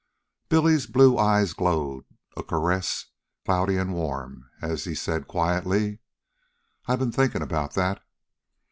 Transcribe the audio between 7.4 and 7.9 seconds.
about